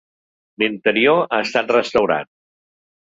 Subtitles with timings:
[0.63, 2.33] L'interior ha estat restaurat.